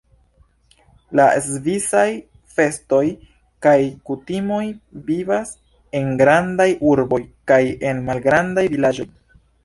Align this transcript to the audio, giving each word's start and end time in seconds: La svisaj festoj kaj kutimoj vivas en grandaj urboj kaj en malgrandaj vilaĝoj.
La 1.17 1.23
svisaj 1.47 2.05
festoj 2.53 3.01
kaj 3.65 3.73
kutimoj 4.09 4.61
vivas 5.09 5.51
en 5.99 6.09
grandaj 6.23 6.67
urboj 6.93 7.19
kaj 7.53 7.61
en 7.91 8.01
malgrandaj 8.09 8.65
vilaĝoj. 8.77 9.07